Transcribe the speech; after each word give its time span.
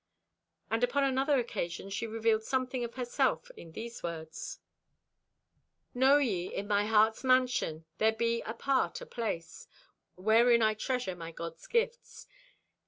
And 0.71 0.83
upon 0.83 1.03
another 1.03 1.37
occasion 1.37 1.91
she 1.91 2.07
revealed 2.07 2.41
something 2.41 2.83
of 2.83 2.95
herself 2.95 3.51
in 3.55 3.73
these 3.73 4.01
words: 4.01 4.57
Know 5.93 6.17
ye; 6.17 6.47
in 6.51 6.67
my 6.67 6.85
heart's 6.87 7.23
mansion 7.23 7.85
There 7.99 8.11
be 8.11 8.41
apart 8.41 8.99
a 9.01 9.05
place 9.05 9.67
Wherein 10.15 10.63
I 10.63 10.73
treasure 10.73 11.15
my 11.15 11.31
God's 11.31 11.67
gifts. 11.67 12.25